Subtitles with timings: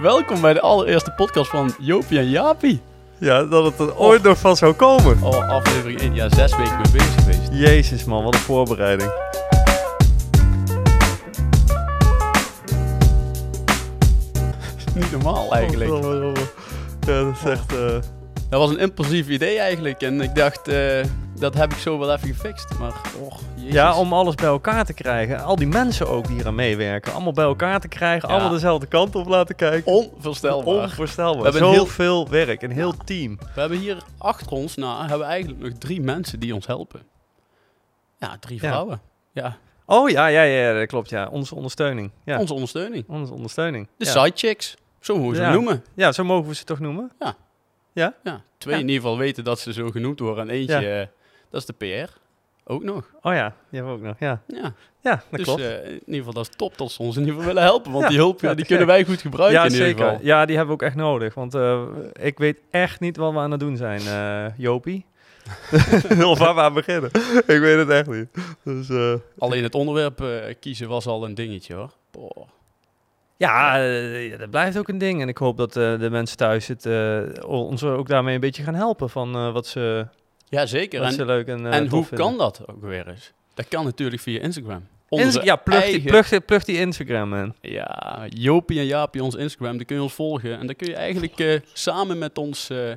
[0.00, 2.80] Welkom bij de allereerste podcast van Jopie en Jaapie.
[3.18, 5.22] Ja, dat het er ooit nog van zou komen.
[5.22, 6.14] Oh, aflevering 1.
[6.14, 7.48] Ja, zes weken mee bezig geweest.
[7.52, 9.10] Jezus man, wat een voorbereiding.
[14.94, 15.90] Niet normaal eigenlijk.
[15.90, 16.32] Ja,
[17.24, 17.72] dat is echt...
[17.72, 17.94] eh,
[18.48, 20.00] Dat was een impulsief idee eigenlijk.
[20.02, 21.00] En ik dacht, eh,
[21.38, 22.78] dat heb ik zo wel even gefixt.
[22.78, 23.40] Maar, och.
[23.54, 25.44] Ja, om alles bij elkaar te krijgen.
[25.44, 27.12] Al die mensen ook die hier aan meewerken.
[27.12, 28.28] Allemaal bij elkaar te krijgen.
[28.28, 28.34] Ja.
[28.34, 29.92] Allemaal dezelfde kant op laten kijken.
[29.92, 30.74] Onvoorstelbaar.
[30.82, 31.42] Onvoorstelbaar.
[31.42, 32.62] We hebben heel- Zoveel werk.
[32.62, 33.38] Een heel team.
[33.54, 37.02] We hebben hier achter ons, nou, hebben we eigenlijk nog drie mensen die ons helpen.
[38.18, 38.68] Ja, drie Ja.
[38.68, 39.00] vrouwen.
[39.32, 41.10] Ja, Oh ja, ja, ja, dat klopt.
[41.10, 41.28] Ja.
[41.28, 42.10] Onze ondersteuning.
[42.24, 43.04] Ja, onze ondersteuning.
[43.08, 43.88] onze ondersteuning.
[43.96, 44.10] De ja.
[44.10, 44.76] sidechicks.
[45.00, 45.52] Zo moeten we ze Ja.
[45.52, 45.84] noemen.
[45.94, 47.12] ja, zo mogen we ze toch noemen?
[47.94, 48.80] Ja, twee Ja.
[48.80, 50.48] in ieder geval weten dat ze zo genoemd worden.
[50.48, 51.06] En eentje, eh,
[51.54, 52.10] dat is de PR.
[52.66, 53.10] Ook nog.
[53.22, 54.16] Oh ja, die hebben we ook nog.
[54.18, 55.60] Ja, Ja, ja dat dus klopt.
[55.60, 57.90] eh, in ieder geval dat is top dat ze ons in ieder geval willen helpen.
[57.92, 60.04] Want Ja, die hulp ja, die kunnen wij goed gebruiken ja, in ieder zeker.
[60.04, 60.18] geval.
[60.22, 61.34] Ja, die hebben we ook echt nodig.
[61.34, 61.82] Want eh,
[62.12, 65.04] ik weet echt niet wat we aan het doen zijn, eh, Jopie.
[66.24, 67.10] of waar we aan beginnen.
[67.46, 68.26] ik weet het echt niet.
[68.62, 71.90] Dus, eh, Alleen het onderwerp eh, kiezen was al een dingetje hoor.
[72.10, 72.48] Boah.
[73.36, 75.20] ja, ja, dat blijft ook een ding.
[75.20, 78.62] En ik hoop dat eh, de mensen thuis het, eh, ons ook daarmee een beetje
[78.62, 79.10] gaan helpen.
[79.10, 80.06] Van eh, wat, ze,
[80.48, 81.02] Ja, zeker.
[81.02, 82.26] En, leuk en, eh, en hoe vinden.
[82.26, 83.32] kan dat ook weer eens?
[83.54, 84.86] Dat kan natuurlijk via Instagram.
[85.08, 87.54] Onze ja, plug, die, plug, die- plug die Instagram, man.
[87.60, 90.58] Ja, Jopie en Jaapie, ons Instagram, daar kun je ons volgen.
[90.58, 92.92] En dan kun je eigenlijk eh, samen met ons eh,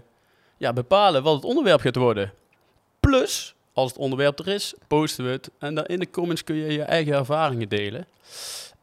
[0.58, 2.34] ja, bepalen wat het onderwerp gaat worden.
[3.00, 5.50] Plus, als het onderwerp er is, posten we het.
[5.60, 8.06] En dan in de comments kun je je eigen ervaringen delen.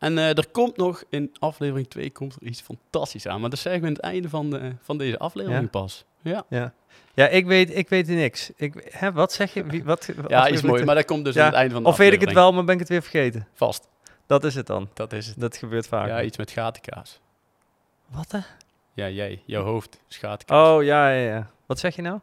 [0.04, 3.40] En eh, er komt nog, in aflevering 2 komt er iets fantastisch aan.
[3.40, 5.68] Maar dat zeggen we aan het einde van, de, van deze aflevering Ja?
[5.68, 6.04] pas.
[6.22, 6.72] Ja, Ja,
[7.14, 8.50] ja ik, weet, ik weet niks.
[8.56, 9.64] Ik, hè, wat zeg je?
[9.64, 10.84] Wie, wat, ja is mooi.
[10.84, 12.52] Maar dat komt dus Ja, aan het einde van de Of weet ik het wel,
[12.52, 13.48] maar ben ik het weer vergeten?
[13.52, 13.88] Vast,
[14.26, 14.88] Dat is het dan.
[14.94, 15.40] dat is het.
[15.40, 16.08] Dat gebeurt vaak.
[16.08, 17.20] Ja, iets met gatenkaas.
[18.06, 18.38] Wat hè?
[18.94, 20.68] Ja, jij, jouw hoofd is gatenkaas.
[20.68, 21.50] Oh, ja, ja, ja.
[21.66, 22.20] Wat zeg je nou?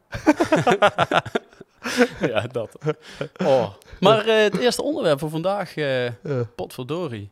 [2.32, 2.78] ja, dat.
[3.46, 3.74] Oh.
[4.00, 6.10] Maar eh, het eerste onderwerp voor vandaag, eh
[6.56, 7.30] potverdorie.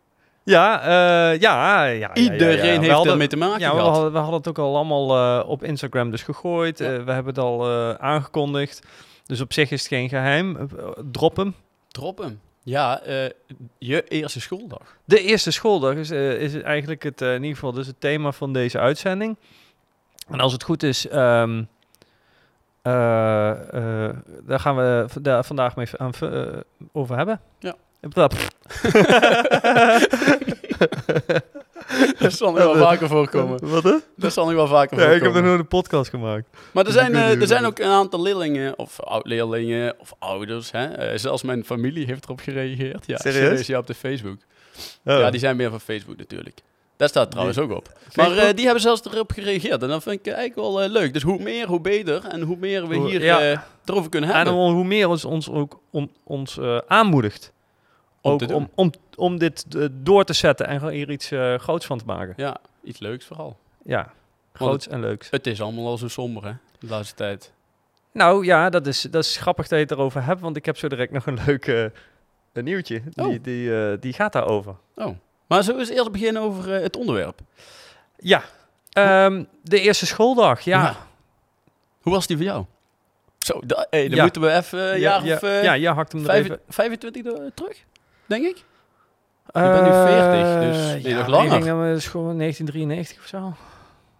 [0.49, 2.13] Ja, eh, ja, ja, ja.
[2.15, 2.73] Iedereen ja, ja.
[2.73, 5.15] We heeft hadden- ermee te maken Ja, we hadden, we hadden het ook al allemaal
[5.39, 6.79] eh, op Instagram dus gegooid.
[6.79, 8.81] Eh, we hebben het al aangekondigd.
[9.25, 10.55] Dus op zich is het geen geheim.
[10.57, 10.65] Eh,
[11.11, 11.55] drop hem.
[11.87, 12.39] Drop hem.
[12.63, 13.01] Ja,
[13.77, 14.81] je eerste schooldag.
[15.05, 18.79] De eerste schooldag is, is eigenlijk het, in ieder geval dus het thema van deze
[18.79, 19.37] uitzending.
[20.29, 21.13] En als het goed is, eh,
[24.43, 26.11] daar gaan we vanda- vandaag mee aan,
[26.91, 27.41] over hebben.
[27.59, 27.75] Ja.
[28.01, 28.35] Dat.
[32.19, 33.67] Dat zal nog wel vaker voorkomen.
[33.69, 33.95] Wat hè?
[34.15, 36.47] Dat zal nog wel vaker Ja, ik heb er nooit een podcast gemaakt.
[36.71, 40.71] Maar er zijn, ik eh, er zijn ook een aantal leerlingen, of oud-leerlingen, of ouders.
[40.71, 40.85] Hè?
[40.85, 43.03] Eh, zelfs mijn familie heeft erop gereageerd.
[43.07, 43.67] Ja, Serieus?
[43.67, 44.37] Ja, op de Facebook.
[45.05, 45.19] Oh.
[45.19, 46.59] Ja, die zijn meer van Facebook natuurlijk.
[46.97, 47.91] Daar staat trouwens ook op.
[48.15, 49.81] Maar eh, die hebben zelfs erop gereageerd.
[49.83, 51.13] En dat vind ik eigenlijk wel leuk.
[51.13, 52.25] Dus hoe meer, hoe beter.
[52.25, 53.63] En hoe meer we Hoe- hier ja.
[53.85, 54.53] erover kunnen En hebben.
[54.53, 55.79] hoe hoe meer ons, ons ook
[56.23, 57.51] ons eh, aanmoedigt.
[58.21, 61.55] Om ook om, om, om dit eh, door te zetten en gewoon hier iets eh,
[61.55, 62.33] groots van te maken.
[62.37, 63.57] Ja, iets leuks vooral.
[63.83, 64.11] Ja,
[64.53, 65.29] groots en leuks.
[65.29, 67.51] Het is allemaal al zo somber, hè, de laatste tijd.
[68.13, 70.77] Nou ja, dat is, dat is grappig dat je het erover hebt, want ik heb
[70.77, 71.83] zo direct nog een leuk eh,
[72.53, 73.01] een nieuwtje.
[73.09, 73.37] Die, Oh.
[73.43, 74.75] die, die gaat daarover.
[74.95, 75.17] Oh.
[75.47, 77.39] Maar zullen we eens eerst beginnen over het onderwerp?
[78.17, 78.43] Ja,
[78.91, 80.61] ehm, de eerste schooldag.
[80.61, 80.95] Ja, Ja.
[82.01, 82.65] Hoe was die voor jou?
[83.39, 84.23] Zo, da- hey, dan Ja.
[84.23, 86.59] moeten we even een ja, jaar ja, of ja, je hakt hem er vijf- even.
[86.67, 87.83] 25 do- terug,
[88.29, 88.57] denk ik.
[89.45, 91.45] Je bent nu 40, dus nee, nog ja, langer.
[91.45, 93.53] Ik denk dat we dus gewoon 1993 of zo.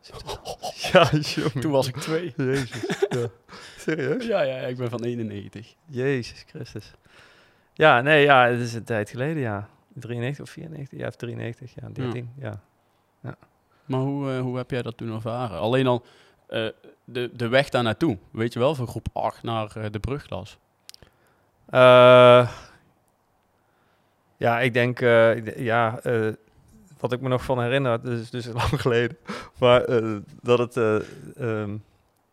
[0.91, 1.59] ja, jongen.
[1.59, 2.33] Toen was ik twee.
[2.37, 3.05] Jezus.
[3.09, 3.27] Ja.
[3.85, 4.25] Serieus?
[4.25, 5.75] Ja, ja, ik ben van 91.
[5.85, 6.93] Jezus Christus.
[7.73, 9.69] Ja, nee, ja, het is een tijd geleden, ja.
[9.93, 10.99] 93 of 94?
[10.99, 12.59] Ja, of 93, ja, 13, ja.
[13.89, 15.59] Maar hoe, eh, hoe heb jij dat toen ervaren?
[15.59, 16.03] Alleen al
[16.47, 16.67] eh,
[17.03, 20.57] de, de weg daar naartoe, weet je wel, van groep 8 naar eh, de brugklas.
[24.39, 26.27] Ja, ik denk, eh, ja, eh,
[26.99, 29.17] wat ik me nog van herinner, dat is dus lang geleden,
[29.59, 30.95] maar eh, dat het, eh,
[31.37, 31.77] ehm,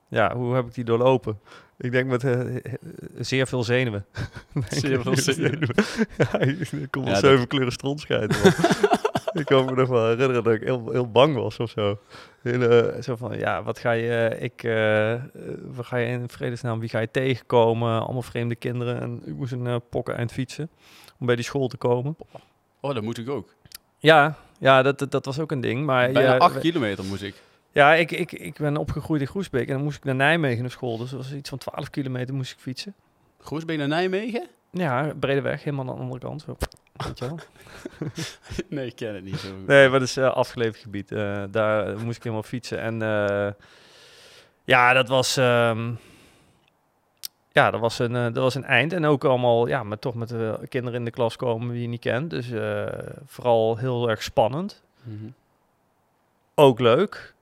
[0.09, 1.39] ja, hoe heb ik die doorlopen?
[1.79, 2.25] Ik denk met
[3.19, 4.07] zeer veel zenuwen.
[4.69, 5.75] Zeer veel zenuwen.
[6.19, 8.37] ja, ik, wel Ja, zeven kleuren stront scheiden.
[9.41, 11.99] ik kan me nog wel herinneren dat ik heel, heel bang was of zo.
[12.43, 14.63] Heel, eh, zo van, ja, wat ga je, eh, ik,
[15.77, 18.01] wat ga je in vredesnaam, wie ga je tegenkomen?
[18.03, 19.01] Allemaal vreemde kinderen.
[19.01, 20.71] En ik moest een uh, pokken eind fietsen
[21.19, 22.17] om bij die school te komen.
[22.81, 23.55] Oh, dat moet ik ook.
[23.99, 25.85] Ja, ja dat, dat, dat was ook een ding.
[25.87, 27.35] Maar Bijna ja, 8 we- kilometer moest ik.
[27.73, 30.71] ja, ik, ik, ik ben opgegroeid in Groesbeek en dan moest ik naar Nijmegen naar
[30.71, 30.97] school.
[30.99, 32.95] Dus dat was iets van 12 kilometer moest ik fietsen.
[33.41, 34.47] Groesbeek naar Nijmegen?
[34.71, 36.43] Ja, brede weg, helemaal aan de andere kant.
[36.43, 36.57] Zo.
[36.97, 37.39] Weet je wel?
[38.69, 39.67] nee, ik ken het niet zo goed.
[39.67, 41.13] Nee, maar dat is eh, afgeleverd gebied.
[41.13, 42.81] Eh, daar moest ik helemaal fietsen.
[42.81, 43.53] En eh,
[44.65, 45.37] ja, dat was...
[45.37, 45.93] ehm,
[47.57, 48.93] ja, dat was, een, eh, dat was een eind.
[48.93, 51.89] En ook allemaal, ja, met, toch met de kinderen in de klas komen die je
[51.89, 52.31] niet kent.
[52.31, 52.87] Dus eh,
[53.25, 54.83] vooral heel erg spannend.
[55.03, 55.31] Mhm.
[56.55, 57.35] Ook leuk,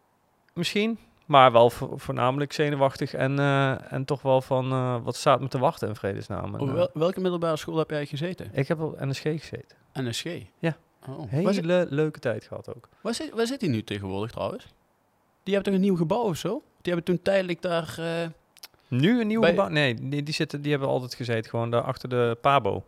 [0.52, 0.98] misschien.
[1.24, 3.14] Maar wel vo- voornamelijk zenuwachtig.
[3.14, 6.54] En, eh, en toch wel van, eh, wat staat me te wachten in vredesnaam.
[6.54, 8.48] En, Op eh, wel- welke middelbare school heb jij gezeten?
[8.52, 9.76] ik heb op NSG gezeten.
[9.92, 10.24] NSG?
[10.58, 10.76] Ja.
[11.08, 11.30] Oh.
[11.30, 12.88] Hele leuke tijd gehad ook.
[13.00, 14.66] waar, zit, waar zit hij nu tegenwoordig trouwens?
[15.42, 16.62] Die hebben toch een nieuw gebouw of zo?
[16.82, 17.98] Die hebben toen tijdelijk daar...
[18.88, 19.68] Nu een nieuw Bij- gebouw?
[19.68, 21.50] Nee, die, die, zitten, die hebben altijd gezeten.
[21.50, 22.84] Gewoon daar achter de Pabo.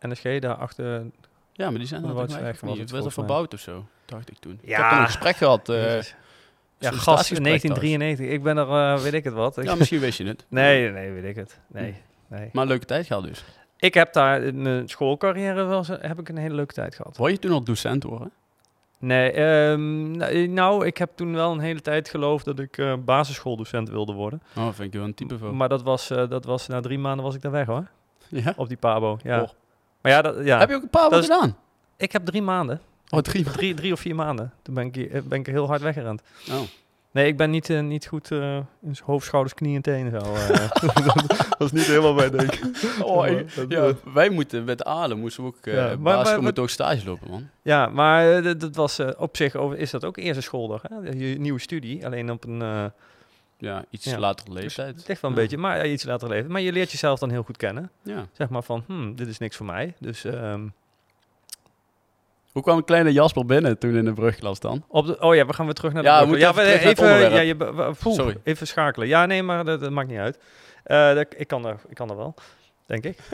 [0.00, 1.04] NSG, daar achter...
[1.52, 2.78] ja, maar die zijn er toch niet?
[2.78, 4.58] het werd er verbouwd of zo, dacht ik toen.
[4.62, 4.80] Ik Ja.
[4.80, 5.68] heb toen een gesprek gehad.
[5.68, 5.98] eh.
[6.78, 8.28] Ja, gast, sollicitatiegesprek 1993.
[8.28, 9.58] Ik ben er, eh, weet ik het wat.
[9.62, 10.46] Ja, misschien wist je het.
[10.60, 11.60] nee, nee, weet ik het.
[11.66, 11.94] Nee,
[12.28, 12.50] nee.
[12.52, 13.44] Maar een leuke tijd gehad dus.
[13.78, 17.16] Ik heb daar in mijn schoolcarrière wel heb ik een hele leuke tijd gehad.
[17.16, 18.30] Wou je toen al docent worden?
[18.98, 22.94] Nee, ehm, nou, nou, ik heb toen wel een hele tijd geloofd dat ik eh,
[23.04, 24.42] basisschooldocent wilde worden.
[24.56, 25.56] Oh, vind ik wel een type van.
[25.56, 27.86] Maar dat was, eh, dat was, na drie maanden was ik daar weg hoor.
[28.28, 28.52] ja?
[28.56, 29.40] Op die Pabo, ja.
[29.42, 29.48] Oh.
[30.02, 30.58] Maar ja, dat, ja.
[30.58, 31.56] Heb je ook een Dat is- gedaan?
[31.96, 32.80] ik heb drie maanden.
[33.10, 33.44] Oh, drie.
[33.56, 34.52] Drie, drie of vier maanden.
[34.62, 36.22] Toen ben ik, hier- ben ik er heel hard weggerend.
[36.50, 36.60] Oh.
[37.10, 40.20] Nee, ik ben niet, eh, niet goed eh, in hoofd, schouders, knieën en tenen.
[40.20, 40.70] Zo, eh.
[41.58, 42.58] dat is niet helemaal mijn denk.
[43.02, 46.42] Oh, ik- ja, wij moeten met Alen moesten we ook uh, Ja, maar- maar, maar-
[46.42, 47.48] moeten ook stage lopen, man.
[47.62, 50.82] Ja, maar eh, dat, was eh, op zich over, is dat ook eerste schooldag.
[50.82, 50.96] Hè?
[51.10, 52.84] Je nieuwe studie, alleen op een uh,
[53.58, 54.18] Ja, iets Ja.
[54.18, 54.96] latere dus leeftijd.
[54.96, 55.42] het ligt wel een Ja.
[55.42, 56.50] beetje, maar ja, iets later leven.
[56.50, 57.90] Maar je leert jezelf dan heel goed kennen.
[58.02, 58.26] Ja.
[58.32, 59.94] Zeg maar van, hmm, dit is niks voor mij.
[59.98, 60.66] Dus ehm,
[62.56, 64.84] Hoe kwam een kleine Jasper binnen toen in de brugklas dan?
[64.88, 66.54] op de, oh ja, we gaan weer terug naar de Ja, we brug.
[66.54, 68.36] moeten even naar het ja, je, Sorry.
[68.44, 69.08] even schakelen.
[69.08, 70.38] Ja, nee, maar dat, dat maakt niet uit.
[70.84, 72.34] Eh, dat, ik, kan er, ik kan er wel,
[72.86, 73.18] denk ik.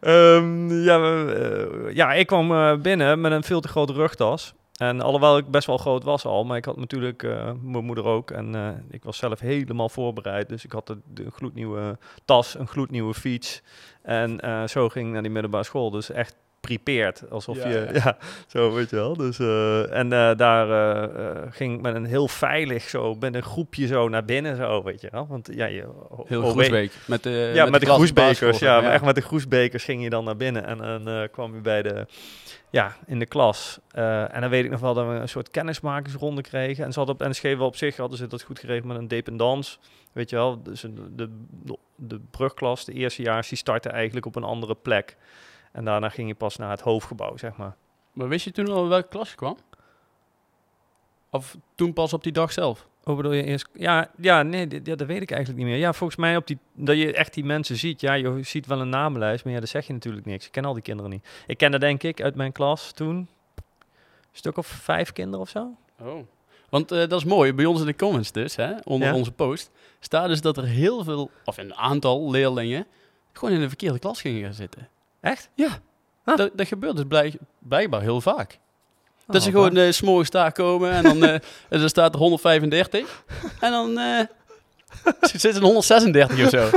[0.00, 4.54] Ehm, ja, we- eh, ja, ik kwam eh, binnen met een veel te grote rugtas.
[4.76, 7.22] En alhoewel ik best wel groot was al, maar ik had natuurlijk
[7.62, 8.30] mijn moeder ook.
[8.30, 8.54] En
[8.90, 10.48] ik was zelf helemaal voorbereid.
[10.48, 13.62] Dus ik had de gloednieuwe tas, een gloednieuwe fiets.
[14.02, 15.90] En zo ging ik naar die middelbare school.
[15.90, 16.36] Dus echt
[16.66, 17.22] prepared.
[17.30, 18.00] Alsof Ja, je, ja.
[18.04, 18.16] ja,
[18.46, 19.16] zo weet je wel.
[19.16, 23.34] Dus, eh, en eh, daar eh, eh, ging ik met een heel veilig zo, met
[23.34, 25.26] een groepje zo naar binnen zo, weet je wel.
[25.26, 25.88] Want ja, je...
[26.26, 26.92] Heel Groesbeek.
[27.06, 28.58] Met de, ja, met, de, groesbekers.
[28.58, 30.66] Ja, maar echt met de groesbekers ging je dan naar binnen.
[30.66, 32.06] En dan eh, kwam je bij de,
[32.70, 33.78] ja, in de klas.
[33.90, 36.84] Eh, en dan weet ik nog wel dat we een soort kennismakingsronde kregen.
[36.84, 39.08] En ze hadden op NSG wel op zich, hadden ze dat goed geregeld met een
[39.08, 39.78] dependance.
[40.12, 41.30] Weet je wel, dus de, de,
[41.96, 45.16] de brugklas, de eerstejaars, die startte eigenlijk op een andere plek.
[45.72, 47.76] En daarna ging je pas naar het hoofdgebouw, zeg maar.
[48.12, 49.56] Maar wist je toen al welke klas je kwam?
[51.30, 52.86] Of toen pas op die dag zelf?
[53.02, 53.68] Hoe bedoel je eerst?
[53.74, 55.78] Ja, ja nee, ja, dat weet ik eigenlijk niet meer.
[55.78, 58.00] Ja, volgens mij op die, dat je echt die mensen ziet.
[58.00, 60.46] Ja, je ziet wel een namenlijst, maar ja, dat zeg je natuurlijk niks.
[60.46, 61.28] Ik ken al die kinderen niet.
[61.46, 63.26] Ik kende denk ik uit mijn klas toen een
[64.32, 65.76] stuk of vijf kinderen of zo.
[66.00, 66.26] Oh.
[66.68, 67.52] Want eh, dat is mooi.
[67.54, 69.14] Bij ons in de comments dus, hè, onder Ja.
[69.14, 69.70] onze post,
[70.00, 72.86] staat dus dat er heel veel, of een aantal leerlingen,
[73.32, 74.88] gewoon in de verkeerde klas gingen gaan zitten.
[75.22, 75.48] Echt?
[75.54, 75.68] Ja.
[76.24, 76.36] Ah.
[76.36, 78.58] Dat, dat gebeurt dus blijk, blijkbaar heel vaak.
[79.26, 81.42] Oh, dat ze gewoon 's s'morgens daar komen en dan en
[81.82, 83.24] er staat er 135.
[83.60, 84.20] en dan eh
[85.32, 86.68] zitten er 136 of zo.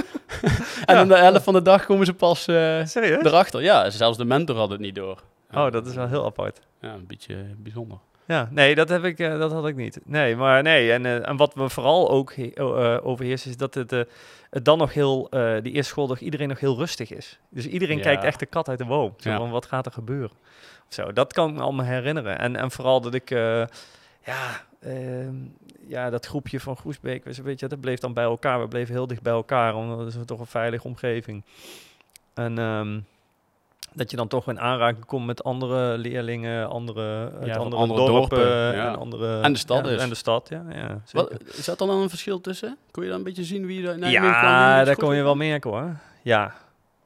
[0.86, 3.62] en dan de helft van de dag komen ze pas erachter.
[3.62, 5.24] Ja, zelfs de mentor had het niet door.
[5.54, 6.60] Oh, dat is wel heel apart.
[6.82, 7.98] Ja, een beetje bijzonder.
[8.27, 10.00] Ja, nee, dat, heb ik, eh, dat had ik niet.
[10.03, 10.91] Nee, maar nee.
[10.91, 13.91] En, eh, en wat me vooral ook eh, overheerst, is dat het,
[14.50, 15.27] het dan nog heel,
[15.62, 17.39] die eerste schooldag, iedereen nog heel rustig is.
[17.50, 18.03] Dus iedereen Ja.
[18.03, 19.13] kijkt echt de kat uit de boom.
[19.17, 19.38] Zo Ja.
[19.38, 20.38] van, wat gaat er gebeuren?
[20.88, 22.39] Zo, dat kan ik me allemaal herinneren.
[22.39, 25.36] En, en vooral dat ik, ja, ehm,
[25.88, 28.62] ja, dat groepje van Groesbeek, weet je, weet je, dat bleef dan bij elkaar.
[28.62, 31.44] We bleven heel dicht bij elkaar, omdat het toch een veilige omgeving.
[32.34, 33.00] En ehm,
[33.94, 38.06] dat je dan toch in aanraking komt met andere leerlingen, andere, uit van andere, andere
[38.06, 38.88] dorpen, dorpen, ja.
[38.88, 39.42] en andere...
[39.42, 40.01] En de stad ja, dus.
[40.01, 40.65] En de stad, ja.
[40.70, 42.77] ja Wat, zat er dan een verschil tussen?
[42.92, 45.98] Kon je dan een beetje zien wie er ja, daar kon je wel merken hoor.
[46.22, 46.54] Ja.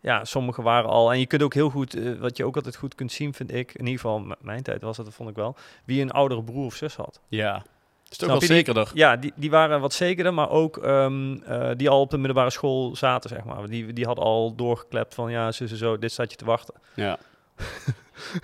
[0.02, 1.12] ja, sommige waren al...
[1.12, 3.54] En je kunt ook heel goed, eh, wat je ook altijd goed kunt zien, vind
[3.54, 3.74] ik...
[3.74, 5.56] In ieder geval, mijn tijd was dat, dat vond ik wel...
[5.86, 7.20] Wie een oudere broer of zus had.
[7.28, 7.64] Ja.
[8.10, 8.92] Is toch wel die- zekerder.
[8.94, 12.50] Ja, die, die waren wat zekerder, maar ook ehm, eh, die al op de middelbare
[12.50, 13.68] school zaten, zeg maar.
[13.70, 16.74] Die, die hadden al doorgeklept van, ja, zo, zo, zo, dit staat je te wachten.
[16.94, 17.18] Ja.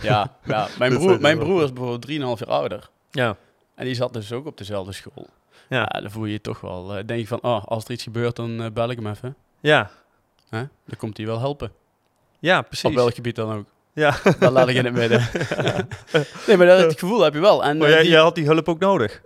[0.01, 0.67] ja, ja.
[0.79, 2.05] Mijn, broer, mijn broer is bijvoorbeeld
[2.39, 2.89] 3,5 jaar ouder.
[3.11, 3.35] Ja.
[3.75, 5.27] En die zat dus ook op dezelfde school.
[5.69, 5.79] Ja.
[5.91, 6.95] Ja, dan voel je je toch wel.
[6.95, 9.35] eh, denk je van, oh, als er iets gebeurt, dan eh, bel ik hem even.
[9.59, 9.89] Ja,
[10.49, 10.57] Hè?
[10.85, 11.71] Dan komt hij wel helpen.
[12.39, 12.93] ja Op precies.
[12.95, 13.65] welk gebied dan ook.
[13.95, 14.15] Ja.
[14.39, 15.19] Dat laat ik in het midden.
[16.47, 17.63] nee, maar dat, het gevoel heb je wel.
[17.63, 19.21] En, Maar eh, jij, die- jij had die hulp ook nodig.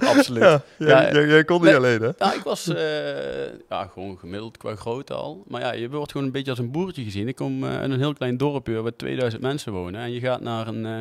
[0.00, 0.42] Absoluut.
[0.42, 1.76] Ja, jij, Ja, jij, jij kon niet nee.
[1.76, 2.10] alleen, hè?
[2.18, 5.42] Nou, ik was eh, ja, gewoon gemiddeld qua grootte al.
[5.48, 7.28] Maar ja, je wordt gewoon een beetje als een boertje gezien.
[7.28, 10.00] Ik kom eh, in een heel klein dorpje waar 2000 mensen wonen.
[10.00, 10.92] En je gaat naar een, eh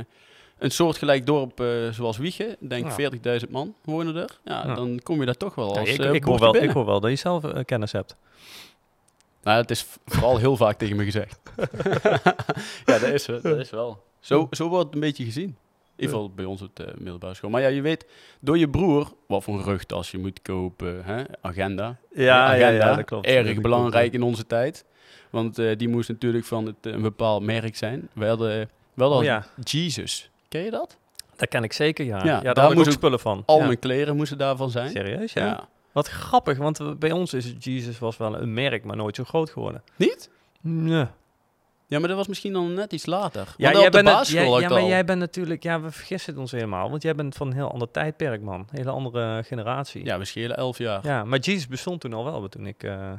[0.59, 2.49] een soortgelijk dorp eh, zoals Wiegen.
[2.59, 3.09] Ik denk Ja.
[3.43, 4.29] 40.000 man wonen er.
[4.45, 4.75] Ja, Ja.
[4.75, 6.75] dan kom je daar toch wel Ja, als ik, eh, ik, hoor boertje wel, ik
[6.75, 8.15] hoor wel dat je zelf kennis hebt.
[9.43, 11.39] Nou, het is vooral heel vaak tegen me gezegd.
[12.85, 14.03] ja, dat is, dat is wel.
[14.19, 15.57] Zo, zo wordt het een beetje gezien.
[15.95, 17.49] In ieder geval bij ons op de middelbare school.
[17.49, 18.05] Maar ja, je weet
[18.39, 21.03] door je broer wat voor een rugtas je moet kopen.
[21.05, 21.23] Hè?
[21.41, 21.97] Agenda.
[22.13, 23.25] Ja, agenda, ja, ja, dat klopt.
[23.25, 24.85] Erg Dat klopt, belangrijk in onze tijd.
[25.29, 28.09] Want eh, die moest natuurlijk van het, eh, een bepaald merk zijn.
[28.13, 30.29] We hadden wel al Oh ja, Jesus.
[30.47, 30.97] Ken je dat?
[31.35, 32.17] dat ken ik zeker, ja.
[32.17, 33.43] Ja, Ja, daar daar had ik spullen van.
[33.45, 33.65] Al ja.
[33.65, 34.89] mijn kleren moesten daarvan zijn.
[34.89, 35.67] Serieus, ja?
[35.91, 39.49] Wat grappig, want bij ons is Jesus was wel een merk, maar nooit zo groot
[39.49, 39.83] geworden.
[39.95, 40.29] Niet?
[40.61, 41.05] Nee.
[41.87, 43.53] Ja, maar dat was misschien dan net iets later.
[43.57, 44.87] Ja, jij op de bent het- jij- had ja, maar al.
[44.87, 47.71] jij bent natuurlijk, ja, we vergissen het ons helemaal, want jij bent van een heel
[47.71, 48.59] ander tijdperk, man.
[48.59, 50.05] Een hele andere generatie.
[50.05, 51.05] Ja, we schelen elf jaar.
[51.05, 52.83] Ja, maar Jesus bestond toen al wel, toen ik...
[52.83, 53.11] eh,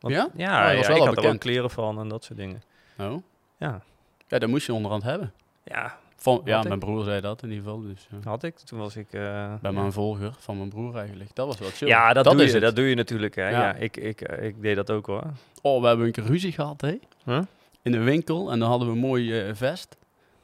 [0.00, 0.28] want- Ja?
[0.34, 2.24] Ja, Oh, dat was ja, wel ik al had er wel kleren van en dat
[2.24, 2.62] soort dingen.
[2.98, 3.22] Oh.
[3.58, 3.80] Ja,
[4.28, 5.32] Ja, dat moest je onderhand hebben.
[5.64, 7.80] ja Van, ja, mijn broer zei dat in ieder geval.
[7.80, 8.30] Dus, ja.
[8.30, 8.56] had ik.
[8.56, 9.06] Toen was ik...
[9.10, 11.34] eh, Bij mijn volger van mijn broer eigenlijk.
[11.34, 11.88] Dat was wel chill.
[11.88, 12.62] Ja, dat, doe is je, het.
[12.62, 13.34] dat doe je natuurlijk.
[13.34, 13.48] Hè.
[13.48, 13.74] Ja.
[13.74, 15.22] Ik, ik, ik deed dat ook hoor.
[15.62, 16.98] Oh, we hebben een keer ruzie gehad, hè?
[17.24, 17.40] Huh?
[17.82, 18.50] In een winkel.
[18.50, 19.96] En dan hadden we een mooi eh, vest.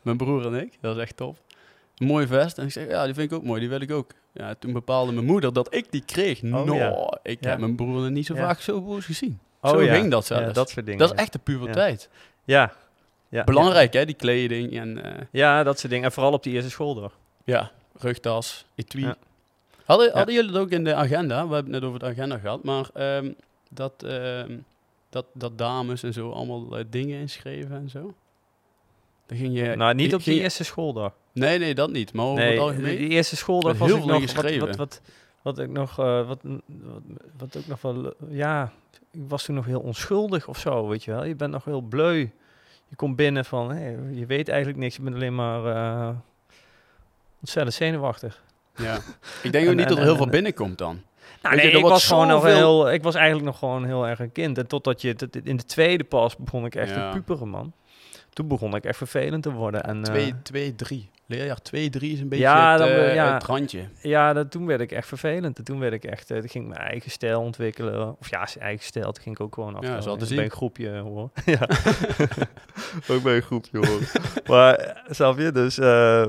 [0.03, 0.79] Mijn broer en ik.
[0.81, 1.37] Dat is echt top.
[1.97, 2.59] Een mooi vest.
[2.59, 3.61] En ik zeg, ja, die vind ik ook mooi.
[3.61, 4.11] Die wil ik ook.
[4.33, 6.43] Ja, toen bepaalde mijn moeder dat ik die kreeg.
[6.43, 7.19] Oh, no, ja.
[7.23, 9.39] ik heb mijn broer niet zo vaak zo boos gezien.
[9.61, 9.95] Oh, zo ja.
[9.95, 10.47] ging dat zelfs.
[10.47, 11.01] Ja, dat soort dingen.
[11.01, 12.09] Dat is echt de puberteit.
[12.45, 12.73] Ja.
[13.37, 13.45] Ja.
[13.45, 14.05] Belangrijk, hè?
[14.05, 15.03] Die kleding en...
[15.05, 16.07] eh, Ja, dat soort dingen.
[16.07, 17.19] En vooral op die eerste schooldag.
[17.45, 19.05] Ja, rugtas, etui.
[19.05, 19.17] Ja.
[19.85, 21.49] Hadden, hadden jullie het ook in de agenda?
[21.49, 23.33] We hebben het net over de agenda gehad, maar ehm,
[23.71, 24.57] dat, ehm,
[25.11, 28.15] dat, dat dames en zo allemaal eh, dingen inschreven en zo?
[29.27, 29.75] Dan ging je...
[29.77, 31.13] nou, niet op die eerste schooldag.
[31.33, 32.13] Nee, nee, dat niet.
[32.13, 32.97] Maar over Nee, het algemeen...
[32.97, 34.21] die eerste schooldag was heel veel nog...
[34.21, 34.67] Wat, geschreven.
[34.67, 35.01] wat, wat,
[35.43, 35.99] wat ik nog...
[35.99, 37.03] eh, wat, wat,
[37.37, 38.15] wat ook nog wel...
[38.29, 38.73] Ja,
[39.11, 41.25] ik was toen nog heel onschuldig of zo, weet je wel.
[41.25, 42.27] Je bent nog heel bleu.
[42.89, 43.79] Je komt binnen van...
[44.15, 44.97] je weet eigenlijk niks.
[44.97, 45.65] Je bent alleen maar...
[45.67, 46.09] eh
[47.41, 48.43] ontzettend zenuwachtig.
[48.77, 48.95] Ja.
[49.43, 51.03] Ik denk ook En- niet dat er heel en- veel binnenkomt dan.
[51.43, 54.19] Nou, je, nee, ik was gewoon nog heel, ik was eigenlijk nog gewoon heel erg
[54.19, 54.59] een kind.
[54.59, 57.11] En totdat je, in de tweede pas begon ik echt Ja.
[57.11, 57.73] te puperen, man.
[58.31, 59.83] Toen begon ik echt vervelend te worden.
[59.85, 61.11] En, eh, 2, 2, 3.
[61.29, 63.35] Leerjaar 2, 3 is een beetje Ja, het, dan we- eh, ja.
[63.35, 63.89] het randje.
[64.03, 65.59] ja, dat, toen werd ik echt vervelend.
[65.59, 68.17] En toen werd ik echt, toen ging ik mijn eigen stijl ontwikkelen.
[68.21, 69.13] Of ja, zijn eigen stijl.
[69.13, 70.03] Toen ging ik ook gewoon achter.
[70.03, 70.39] zal te bij zien.
[70.45, 71.31] een groepje, hoor.
[71.45, 71.69] ja.
[73.15, 74.01] ook bij een groepje, hoor.
[74.57, 75.53] maar, snap je?
[75.53, 76.27] Dus, eh,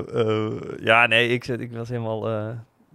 [0.80, 2.20] ja, nee, ik, ik was helemaal...
[2.20, 2.54] de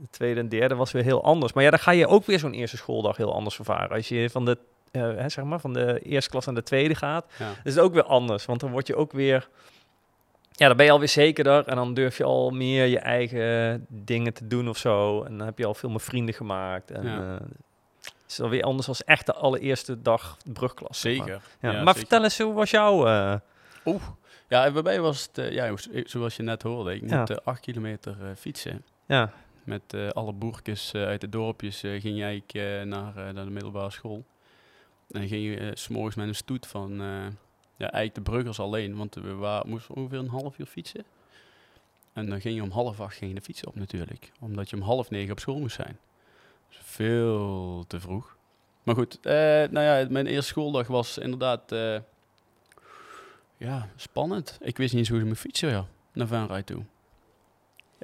[0.09, 1.53] tweede en derde was weer heel anders.
[1.53, 3.89] Maar ja, dan ga je ook weer zo'n eerste schooldag heel anders ervaren.
[3.95, 4.57] Als je van de,
[4.91, 7.49] hè, zeg maar, van de eerste klas naar de tweede gaat, Ja.
[7.63, 8.45] is het ook weer anders.
[8.45, 9.49] Want dan word je ook weer...
[10.55, 14.33] Ja, dan ben je alweer zekerder en dan durf je al meer je eigen dingen
[14.33, 15.23] te doen of zo.
[15.23, 16.91] En dan heb je al veel meer vrienden gemaakt.
[16.91, 17.17] En, Ja.
[17.35, 17.47] eh,
[18.01, 20.99] het is alweer anders als echt de allereerste dag brugklas.
[20.99, 21.27] zeg maar.
[21.27, 21.41] Zeker.
[21.61, 21.69] Ja.
[21.71, 21.99] Ja, maar zeker.
[21.99, 23.07] vertel eens, hoe was jouw...
[23.07, 23.35] eh,
[23.85, 24.01] Oeh.
[24.47, 27.59] Ja, en bij mij was het, eh, ja, zoals je net hoorde, ik moet acht
[27.59, 28.83] kilometer fietsen.
[29.05, 29.31] ja,
[29.63, 32.43] Met alle boertjes eh, uit de dorpjes ging jij
[32.85, 34.23] naar, naar de middelbare school.
[35.11, 37.01] En ging je s s'morgens met een stoet van,
[37.77, 41.05] ja, eigenlijk de bruggers alleen, want we moesten ongeveer een half uur fietsen.
[42.13, 44.81] En dan ging je om half acht ging de fiets op natuurlijk, omdat je om
[44.81, 45.97] half negen op school moest zijn.
[46.69, 48.37] Dus veel te vroeg.
[48.83, 49.33] Maar goed, eh,
[49.69, 51.97] nou ja, mijn eerste schooldag was inderdaad, eh,
[53.57, 54.57] ja, spannend.
[54.61, 56.83] Ik wist niet eens hoe ze me fietsen, ja, naar Venray toe.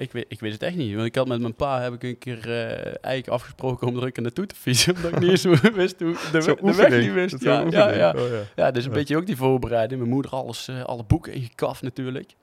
[0.00, 0.94] Ik, weet, ik wist het echt niet.
[0.94, 4.02] Want ik had met mijn pa heb ik een keer eh, eigenlijk afgesproken om er
[4.02, 4.94] een keer naartoe te fietsen.
[4.96, 7.42] Omdat ik niet eens wist hoe de, zo'n we- de weg niet wist.
[7.42, 7.88] Ja, ja.
[8.16, 8.42] Oh, ja.
[8.56, 10.00] ja, dus een beetje ook die voorbereiding.
[10.00, 12.34] Mijn moeder alles, eh, alle boeken ingekaft natuurlijk.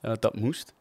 [0.00, 0.74] Eh, dat moest.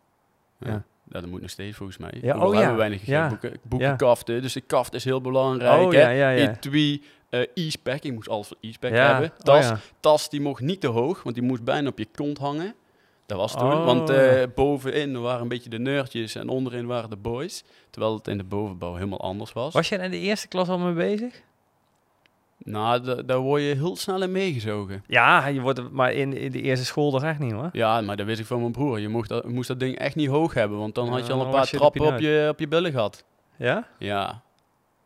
[0.60, 0.84] Ja.
[1.06, 2.12] Dat moet nog steeds volgens mij.
[2.22, 2.72] Ja, Hoewel oh hebben ja.
[2.72, 3.28] we weinig Ja.
[3.28, 3.96] boeken, boeken Ja.
[3.96, 4.42] kaften.
[4.42, 5.82] Dus de kaft is heel belangrijk.
[5.82, 6.00] Oh, hè.
[6.02, 6.50] ja, ja, ja.
[6.50, 8.04] Etui, eh e-spec.
[8.04, 9.30] Ik moest alles e-spec hebben.
[9.32, 12.38] oh, Tas, tas die mocht niet te hoog, want die moest bijna op je kont
[12.38, 12.76] hangen.
[13.32, 17.10] Dat was toen, Oh, want eh, bovenin waren een beetje de nerdjes en onderin waren
[17.10, 17.64] de boys.
[17.90, 19.74] Terwijl het in de bovenbouw helemaal anders was.
[19.74, 21.42] Was jij in de eerste klas al mee bezig?
[22.58, 25.04] Nou, da- daar word je heel snel in meegezogen.
[25.08, 27.70] Ja, je wordt, maar in, in de eerste schooldag echt niet hoor.
[27.72, 29.00] Ja, maar dat wist ik van mijn broer.
[29.00, 31.42] Je mocht dat, moest dat ding echt niet hoog hebben, want dan had je al
[31.42, 33.24] een paar trappen op je, op je billen gehad.
[33.58, 33.88] Ja?
[34.00, 34.42] Ja,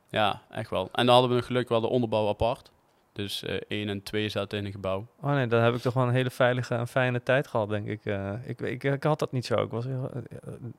[0.09, 0.89] ja, echt wel.
[0.91, 2.71] En dan hadden we nog geluk wel de onderbouw apart.
[3.15, 5.07] Dus eh 1 en 2 zaten in een gebouw.
[5.21, 7.87] Oh nee, dan heb ik toch wel een hele veilige en fijne tijd gehad, denk
[7.87, 8.05] ik.
[8.05, 9.63] Eh, ik, ik, ik had dat niet zo.
[9.63, 10.21] Ik was heel, eh,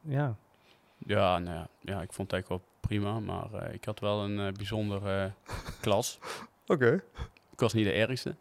[0.02, 0.36] ja.
[0.98, 4.24] Ja, nou ja, ja, ik vond het eigenlijk wel prima, maar eh, ik had wel
[4.24, 5.32] een bijzondere
[5.80, 6.18] klas.
[6.66, 7.02] Oké.
[7.52, 8.34] Ik was niet de ergste.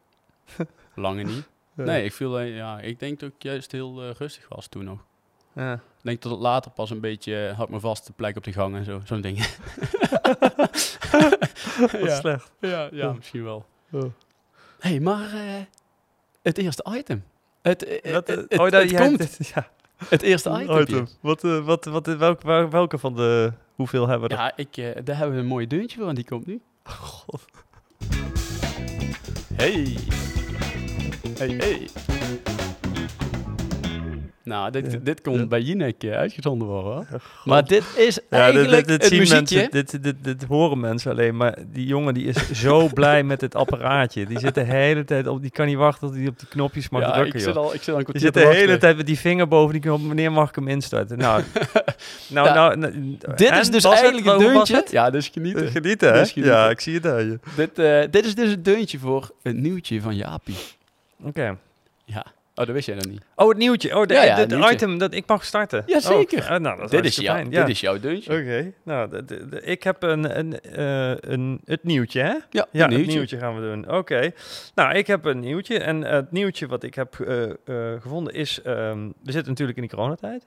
[0.96, 1.48] Lange niet.
[1.76, 1.84] Ja.
[1.84, 5.00] Nee, ik, viel, ja, ik denk dat ik juist heel rustig was toen nog.
[5.54, 5.74] Ja.
[5.74, 8.44] Ik denk dat het later pas een beetje, uh, had me vast de plek op
[8.44, 9.38] de gang en zo, zo'n ding.
[11.92, 12.20] Wat ja.
[12.20, 12.52] slecht.
[12.60, 13.14] Ja, ja, Ja.
[13.14, 13.66] misschien wel.
[13.92, 14.04] Oh.
[14.80, 15.62] hey, maar eh,
[16.42, 17.24] het eerste item.
[17.62, 19.70] Het, eh, Wat, het, eh, het, oh, dat, het komt, dit- ja,
[20.10, 20.80] het eerste item.
[20.82, 21.08] item.
[21.22, 23.52] Wat, wat, wat, welke, wel- welke van de...
[23.76, 24.42] Hoeveel hebben we er?
[24.42, 26.62] Ja, ik, eh, daar hebben we een mooi deuntje voor en die komt nu.
[26.84, 27.46] God.
[29.56, 29.98] Hey.
[31.38, 31.88] Hey, hey.
[34.46, 34.98] Nou, dit, Ja.
[35.04, 35.46] dit komt Ja.
[35.46, 37.08] bij Jinek eh, uitgezonden worden.
[37.12, 37.18] Ja.
[37.46, 39.70] Maar dit is eigenlijk dit, dit het muziekje.
[39.72, 44.26] mensen, dit, horen mensen alleen, maar die jongen die is zo blij met dit apparaatje.
[44.26, 46.90] Die zit de hele tijd op, die kan niet wachten tot hij op die knopjes
[46.90, 47.54] mag ja, drukken, ik joh.
[47.54, 49.72] zit, al, ik zit al een Die zit de hele tijd met die vinger boven
[49.74, 51.18] die knop, wanneer mag ik hem instarten?
[51.18, 51.44] Nou,
[52.28, 52.94] nou, nou, nou,
[53.36, 54.84] Dit is dus eigenlijk het was deuntje.
[54.92, 55.68] Ja, dus genieten.
[55.72, 56.20] Genieten, hè?
[56.20, 56.58] Dus genieten.
[56.58, 57.40] Ja, ik zie het aan je.
[57.56, 60.56] dit, eh, dit is dus het deuntje voor het nieuwtje van Jaapie.
[61.24, 61.58] Oké.
[62.06, 62.26] Ja.
[62.58, 63.22] Oh, dat wist jij nog niet.
[63.36, 63.98] Oh, het nieuwtje.
[63.98, 64.74] Oh, de, Ja, ja, dit het nieuwtje.
[64.74, 65.84] item dat ik mag starten.
[65.86, 66.38] Ja, zeker.
[66.40, 67.52] Oh, eh, nou, dat is Dit is, hartstikke jou, fijn.
[67.52, 67.60] Ja.
[67.62, 68.32] dit is jouw deuntje.
[68.40, 69.24] Oké, nou,
[69.62, 72.28] ik heb een, een, eh, een, het nieuwtje, hè?
[72.30, 73.12] Ja, Ja, een het nieuwtje.
[73.16, 73.92] nieuwtje gaan we doen.
[73.98, 74.32] Oké.
[74.76, 75.80] Nou, ik heb een nieuwtje.
[75.80, 77.44] En eh, het nieuwtje wat ik heb eh,
[78.02, 78.62] gevonden is...
[78.62, 80.46] ehm, we zitten natuurlijk in de coronatijd.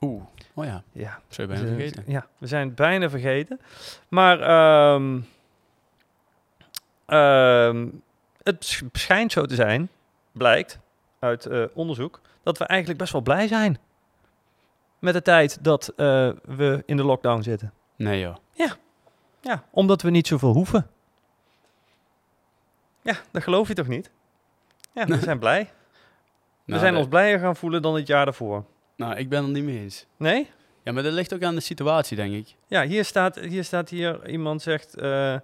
[0.00, 0.22] Oeh,
[0.54, 1.20] oh ja, Ja.
[1.28, 2.04] zou je we bijna zijn- vergeten.
[2.06, 3.60] Ja, we zijn het bijna vergeten.
[4.08, 5.18] Maar ehm,
[7.06, 7.86] ehm,
[8.42, 9.88] het sch- schijnt zo te zijn,
[10.32, 10.78] blijkt
[11.24, 13.78] uit eh, onderzoek, dat we eigenlijk best wel blij zijn
[14.98, 17.72] met de tijd dat eh, we in de lockdown zitten.
[17.96, 18.36] Nee joh.
[19.40, 20.86] Ja, omdat we niet zoveel hoeven.
[23.02, 24.10] Ja, dat geloof je toch niet?
[24.92, 25.62] Ja, we zijn blij.
[25.62, 25.70] We
[26.64, 28.64] Nou, zijn dat- ons blijer gaan voelen dan het jaar daarvoor.
[28.96, 30.06] Nou, ik ben het niet mee eens.
[30.16, 30.50] Nee?
[30.82, 32.54] Ja, maar dat ligt ook aan de situatie, denk ik.
[32.66, 35.36] Ja, hier staat hier, staat hier iemand zegt, eh,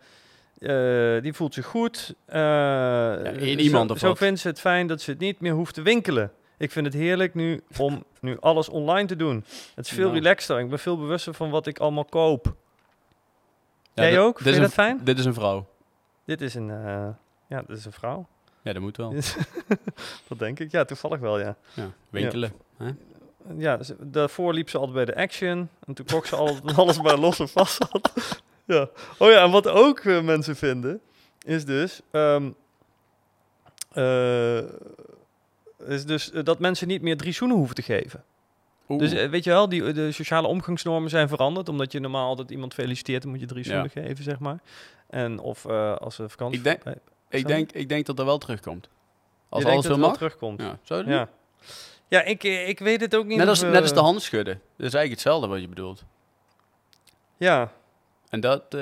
[0.61, 2.15] eh, die voelt zich goed.
[2.27, 5.75] één zo- iemand of Zo vindt ze het fijn dat ze het niet meer hoeft
[5.75, 6.33] te winkelen.
[6.59, 9.45] Ik vind het heerlijk nu om nu alles online te doen.
[9.75, 10.15] Het is veel Nou.
[10.19, 10.59] relaxter.
[10.61, 12.55] Ik ben veel bewuster van wat ik allemaal koop.
[13.95, 14.35] Ja, Jij ook?
[14.35, 15.01] dit Vind je dat fijn?
[15.05, 15.67] Dit is een vrouw.
[16.25, 17.09] Dit is een, eh,
[17.47, 18.27] ja, dit is een vrouw.
[18.63, 19.15] Ja, dat moet wel.
[20.29, 20.71] dat denk ik.
[20.71, 21.57] Ja, toevallig wel, ja.
[21.75, 22.53] Ja, winkelen.
[22.77, 22.91] hè?
[23.57, 25.69] Ja, daarvoor liep ze altijd bij de Action.
[25.87, 28.43] En toen kocht ze alles, alles maar los en vast zat.
[28.75, 28.89] Ja.
[29.19, 31.01] Oh ja, en wat ook eh, mensen vinden,
[31.45, 32.01] is dus...
[32.11, 32.51] ehm,
[33.93, 34.59] eh,
[35.87, 38.25] is dus eh, dat mensen niet meer drie zoenen hoeven te geven.
[38.89, 39.01] Oeh.
[39.01, 41.69] Dus weet je wel, die, de sociale omgangsnormen zijn veranderd.
[41.69, 43.71] Omdat je normaal altijd iemand feliciteert, dan moet je drie Ja.
[43.71, 44.59] zoenen geven, zeg maar.
[45.07, 46.59] En of als ze vakantie...
[46.59, 46.83] Ik denk-
[47.29, 48.89] ik, denk, ik denk dat dat wel terugkomt.
[49.49, 50.17] Als je alles weer wel mag.
[50.17, 50.61] terugkomt.
[50.61, 51.29] Ja, zou Ja.
[52.09, 53.37] Ja, ik, ik weet het ook niet.
[53.37, 54.55] Net of, als, net als de hand schudden.
[54.55, 56.05] Dat is eigenlijk hetzelfde wat je bedoelt.
[57.37, 57.73] Ja,
[58.31, 58.81] En dat, eh,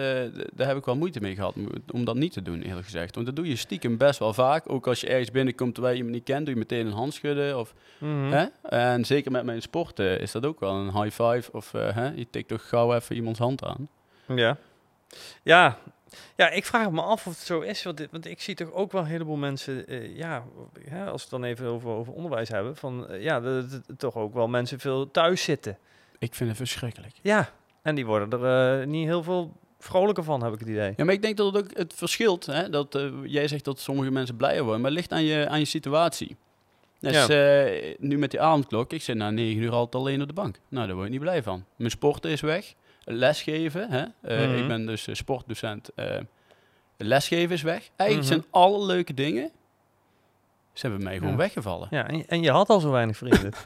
[0.52, 1.54] daar heb ik wel moeite mee gehad
[1.92, 3.14] om dat niet te doen, eerlijk gezegd.
[3.14, 4.70] Want dat doe je stiekem best wel vaak.
[4.70, 7.14] Ook als je ergens binnenkomt terwijl je me niet kent, doe je meteen een hand
[7.14, 7.58] schudden.
[7.58, 8.30] Of, mhm.
[8.32, 8.46] hè?
[8.62, 11.52] En zeker met mijn sport eh, is dat ook wel een high five.
[11.52, 12.08] Of eh, hè?
[12.08, 13.88] je tikt toch gauw even iemands hand aan.
[14.26, 14.56] Ja.
[15.42, 15.78] Ja.
[16.36, 17.82] Ja, ik vraag me af of het zo is.
[17.82, 20.44] Want, dit- want ik zie toch ook wel een heleboel mensen, eh, ja,
[20.88, 24.34] hè, als we het dan even over, over onderwijs hebben, van ja, dat- toch ook
[24.34, 25.78] wel mensen veel thuis zitten.
[26.18, 27.14] Ik vind het verschrikkelijk.
[27.22, 30.92] Ja, en die worden er eh, niet heel veel vrolijker van, heb ik het idee.
[30.96, 32.46] Ja, maar ik denk dat het ook het verschilt.
[32.46, 32.70] Hè?
[32.70, 35.58] Dat, eh, jij zegt dat sommige mensen blijer worden, maar het ligt aan je, aan
[35.58, 36.36] je situatie.
[37.00, 37.62] Dus Ja.
[37.64, 40.58] eh, nu met die avondklok, ik zit na negen uur altijd alleen op de bank.
[40.68, 41.64] Nou, daar word je niet blij van.
[41.76, 42.74] Mijn sporten is weg.
[43.04, 44.04] Lesgeven, hè?
[44.22, 44.54] Mhm.
[44.56, 45.90] ik ben dus sportdocent.
[46.96, 47.88] lesgeven is weg.
[47.96, 48.38] Eigenlijk Mhm.
[48.40, 49.50] zijn alle leuke dingen,
[50.72, 51.36] ze hebben mij gewoon Ja.
[51.38, 51.88] weggevallen.
[51.90, 53.52] Ja, en, en je had al zo weinig vrienden.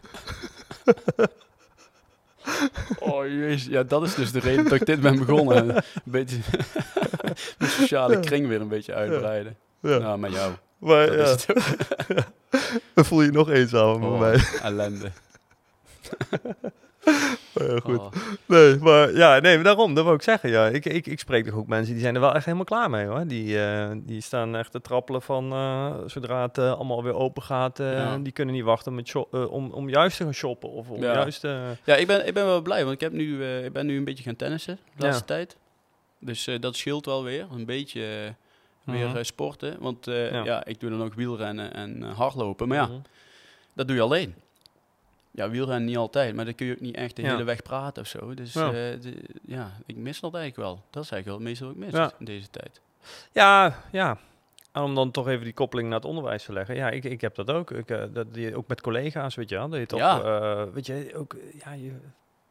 [2.99, 5.69] Oh jezus, ja, dat is dus de reden dat ik dit ben begonnen.
[5.77, 6.37] Een beetje
[7.59, 9.57] mijn sociale kring weer een beetje uitbreiden.
[9.81, 9.99] ja.
[9.99, 10.53] Nou, met jou.
[10.79, 12.25] maar Dat ja, is het ook.
[12.95, 14.45] dan voel je je nog eenzamer Oh, bij mij.
[14.63, 15.11] ellende.
[17.55, 17.99] Ja, goed.
[17.99, 18.13] Oh.
[18.47, 20.51] Nee, maar ja, nee, maar daarom, dat wil ik zeggen.
[20.51, 22.91] Ja, ik, ik, ik spreek toch ook mensen die zijn er wel echt helemaal klaar
[22.91, 23.27] mee hoor.
[23.27, 27.43] Die, eh, die staan echt te trappelen van eh, zodra het eh, allemaal weer open
[27.43, 27.79] gaat.
[27.79, 28.19] Ja.
[28.19, 30.71] Die kunnen niet wachten met om, om juist te gaan shoppen.
[30.71, 31.13] Of om Ja.
[31.13, 31.43] juist.
[31.85, 34.05] Ja, ik ben, ik ben wel blij, want ik, heb nu, ik ben nu een
[34.05, 35.05] beetje gaan tennissen de Ja.
[35.07, 35.57] laatste tijd.
[36.19, 37.47] Dus dat scheelt wel weer.
[37.53, 38.35] Een beetje
[38.85, 39.23] weer Mhm.
[39.23, 39.77] sporten.
[39.81, 40.05] Want
[40.45, 40.65] Ja.
[40.65, 42.69] ik doe dan ook wielrennen en hardlopen.
[42.69, 42.97] Maar ja, mhm.
[43.75, 44.35] dat doe je alleen.
[45.35, 47.31] Ja, wielrennen niet altijd, maar dan kun je ook niet echt de Ja.
[47.31, 48.35] hele weg praten of zo.
[48.35, 48.71] Dus Ja.
[48.73, 48.97] ja,
[49.47, 50.83] ja ik mis dat eigenlijk wel.
[50.91, 52.13] Dat is eigenlijk wel het meeste wat ik mis Ja.
[52.19, 52.81] in deze tijd.
[53.33, 54.19] Ja, ja.
[54.73, 56.75] En om dan toch even die koppeling naar het onderwijs te leggen.
[56.75, 57.71] Ja, ik, ik heb dat ook.
[57.71, 59.69] Ik, eh, dat, die, ook met collega's, weet je wel.
[59.69, 60.21] Dat je toch, Ja.
[60.23, 61.93] eh, weet je, ook, eh, ja, je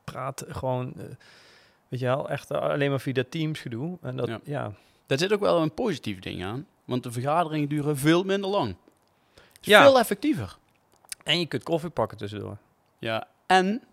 [0.03, 1.03] praat gewoon, eh,
[1.87, 3.97] weet je wel, echt eh, alleen maar via Teams gedoe.
[4.01, 4.71] En dat, Ja.
[5.05, 6.67] Daar zit ook wel een positief ding aan.
[6.85, 8.75] Want de vergaderingen duren veel minder lang.
[9.61, 10.57] is veel effectiever.
[11.23, 12.57] En je kunt koffie pakken tussendoor.
[13.01, 13.83] Ja, en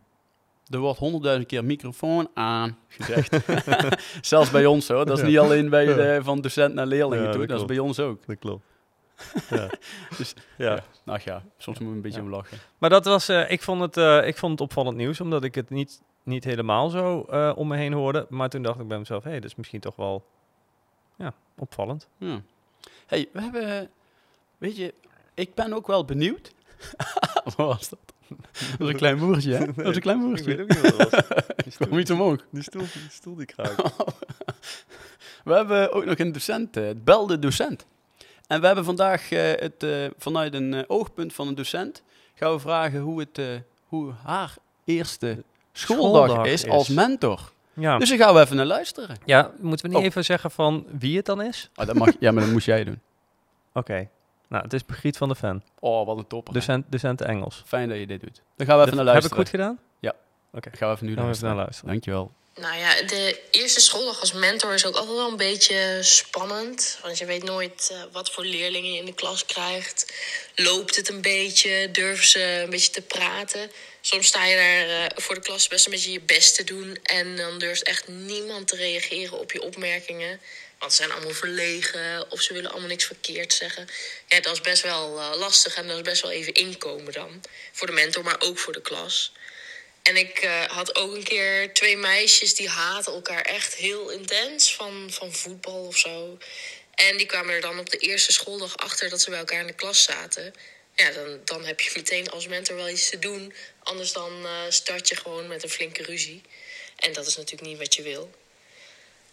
[0.66, 3.36] er wordt honderdduizend keer microfoon aan gezegd.
[4.26, 5.06] Zelfs bij ons hoor.
[5.06, 5.28] Dat is Ja.
[5.28, 7.40] niet alleen bij de, van docent naar leerlingen Ja, toe.
[7.40, 8.26] dat Dat, is bij ons ook.
[8.26, 8.64] Dat klopt.
[9.50, 9.68] ja.
[10.16, 10.72] Dus- ja.
[10.74, 10.84] Ja.
[11.04, 12.58] Nou ja, soms moet je een beetje om lachen.
[12.78, 15.54] Maar dat was, eh, ik, vond het, eh, ik vond het opvallend nieuws, omdat ik
[15.54, 18.26] het niet, niet helemaal zo eh, om me heen hoorde.
[18.28, 20.26] Maar toen dacht ik bij mezelf, hé, hey, dat is misschien toch wel
[21.16, 22.08] ja, opvallend.
[22.18, 22.40] Ja.
[23.06, 23.90] hey, we hebben...
[24.58, 24.94] Weet je,
[25.34, 26.52] ik ben ook wel benieuwd.
[27.44, 27.98] Wat was dat?
[28.28, 29.64] Dat was een klein moertje, hè?
[29.74, 30.60] Dat was een klein moertje.
[30.60, 31.46] ook niet wat het was.
[31.66, 32.44] Ik kwam iets omhoog.
[32.50, 33.82] Die stoel, die stoel die kraakt.
[35.44, 37.86] We hebben ook nog een docent, eh, het belde docent.
[38.46, 42.02] En we hebben vandaag eh, het, eh, vanuit een oogpunt van een docent
[42.34, 43.44] gaan we vragen hoe, het, eh,
[43.86, 46.70] hoe haar eerste schooldag, Schooldag is, is.
[46.70, 47.52] als mentor.
[47.72, 47.98] Ja.
[47.98, 49.16] Dus daar gaan we even naar luisteren.
[49.24, 50.04] ja, moeten we niet Oh.
[50.04, 51.70] even zeggen van wie het dan is?
[51.76, 53.00] Oh, dat mag, ja, maar dat moest jij doen.
[53.72, 54.08] Oké.
[54.48, 56.54] Nou, het is Brigitte van de Ven, Oh, wat een topper.
[56.54, 57.62] docent, docent Engels.
[57.66, 58.42] Fijn dat je dit doet.
[58.56, 59.36] Dan gaan we even naar Heb ik luisteren.
[59.36, 59.78] goed gedaan?
[60.52, 61.54] Dan gaan we even nu even luisteren.
[61.54, 61.90] naar luisteren.
[61.90, 62.32] Dankjewel.
[62.54, 66.98] Nou ja, de eerste schooldag als mentor is ook altijd wel een beetje spannend.
[67.02, 70.12] Want je weet nooit eh, wat voor leerlingen je in de klas krijgt.
[70.54, 71.90] Loopt het een beetje?
[71.90, 73.70] Durven ze een beetje te praten?
[74.00, 76.98] Soms sta je daar eh, voor de klas best een beetje je best te doen.
[77.02, 80.40] En dan durft echt niemand te reageren op je opmerkingen.
[80.78, 83.88] Want ze zijn allemaal verlegen of ze willen allemaal niks verkeerd zeggen.
[84.26, 87.40] Ja, dat is best wel eh, lastig en dat is best wel even inkomen dan.
[87.72, 89.32] Voor de mentor, maar ook voor de klas.
[90.02, 94.74] En ik eh, had ook een keer twee meisjes die haten elkaar echt heel intens
[94.74, 96.38] van, van voetbal of zo.
[96.94, 99.66] En die kwamen er dan op de eerste schooldag achter dat ze bij elkaar in
[99.66, 100.54] de klas zaten.
[100.94, 103.54] Ja, dan, dan heb je meteen als mentor wel iets te doen.
[103.82, 106.42] Anders dan eh, start je gewoon met een flinke ruzie.
[106.96, 108.30] En dat is natuurlijk niet wat je wil.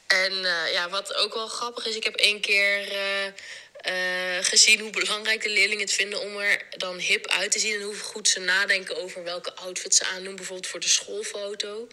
[0.07, 4.79] En eh, ja, wat ook wel grappig is, ik heb één keer eh, eh, gezien
[4.79, 7.73] hoe belangrijk de leerlingen het vinden om er dan hip uit te zien.
[7.73, 11.87] En hoe goed ze nadenken over welke outfit ze aandoen, bijvoorbeeld voor de schoolfoto.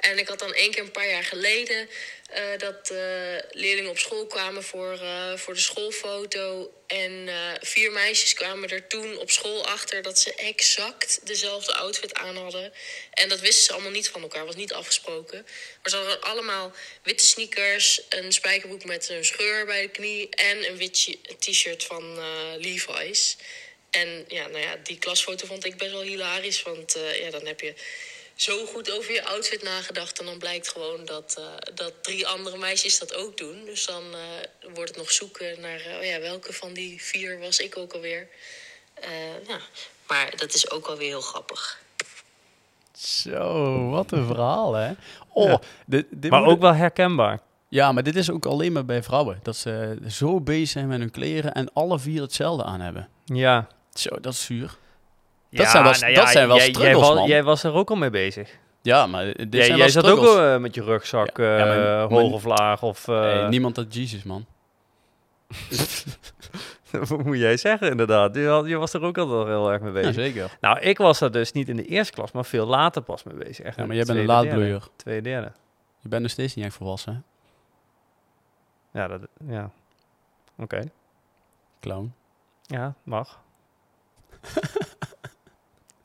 [0.00, 1.88] En ik had dan één keer een paar jaar geleden
[2.30, 6.72] eh, dat eh, leerlingen op school kwamen voor, eh, voor de schoolfoto.
[6.86, 7.28] En
[7.60, 12.72] vier meisjes kwamen er toen op school achter dat ze exact dezelfde outfit aan hadden.
[13.12, 15.42] En dat wisten ze allemaal niet van elkaar, was niet afgesproken.
[15.82, 20.68] Maar ze hadden allemaal witte sneakers, een spijkerbroek met een scheur bij de knie en
[20.68, 22.18] een wit shi- t-shirt van
[22.58, 23.36] Levi's.
[23.90, 27.60] En ja, nou ja, die klasfoto vond ik best wel hilarisch, want ja, dan heb
[27.60, 27.74] je
[28.40, 30.20] zo goed over je outfit nagedacht.
[30.20, 33.64] En dan blijkt gewoon dat, eh, dat drie andere meisjes dat ook doen.
[33.64, 37.38] Dus dan eh, wordt het nog zoeken naar eh, oh ja, welke van die vier
[37.38, 38.28] was ik ook alweer.
[38.94, 39.08] Eh
[39.48, 39.58] ja.
[40.08, 41.82] Maar dat is ook alweer heel grappig.
[42.92, 44.92] Zo, wat een verhaal, hè?
[45.28, 45.60] Oh, Ja.
[45.86, 47.40] dit, dit Maar ook wel herkenbaar.
[47.68, 49.40] Ja, maar dit is ook alleen maar bij vrouwen.
[49.42, 53.08] Dat ze zo bezig zijn met hun kleren en alle vier hetzelfde aan hebben.
[53.24, 53.68] Ja.
[53.94, 54.78] Zo, dat is zuur.
[55.50, 57.28] Ja, zijn wel- nou dat zijn wel jij, jij, struggles, man.
[57.28, 58.58] jij was er ook al mee bezig.
[58.82, 61.78] Ja, maar dit Jij, zijn jij zat ook eh, met je rugzak, Ja, ja, maar-
[61.78, 62.82] eh, maar- hoog of laag.
[62.82, 64.46] Of, eh, niemand had Jesus, man.
[66.90, 68.34] Wat moet jij zeggen, inderdaad?
[68.34, 70.14] Je, had- je was er ook al wel heel erg mee bezig.
[70.14, 70.56] Ja, zeker.
[70.60, 73.34] Nou, ik was er dus niet in de eerste klas, maar veel later pas mee
[73.36, 73.64] bezig.
[73.64, 74.88] Echt Ja, maar jij bent een laadbloeier.
[74.96, 75.52] Tweede, derde.
[76.00, 77.24] Je bent nog steeds niet echt volwassen,
[78.92, 79.00] hè?
[79.00, 79.70] Ja, dat, ja.
[80.58, 80.80] Oké.
[81.80, 82.14] Clown.
[82.66, 83.40] Ja, mag.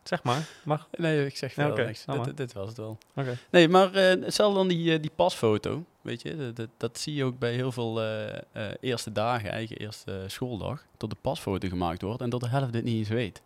[0.08, 0.88] zeg maar, mag.
[0.91, 2.06] Nee, ik zeg wel niks.
[2.06, 2.98] nou Dit, dit was het wel.
[3.15, 3.38] Oké.
[3.50, 5.86] Nee, maar hetzelfde dan die, eh, die pasfoto.
[6.02, 9.78] Weet je, dat, dat, dat zie je ook bij heel veel eh, eerste dagen, eigen
[9.78, 10.86] eerste schooldag.
[10.98, 13.41] Dat de pasfoto gemaakt wordt en dat de helft dit niet eens weet.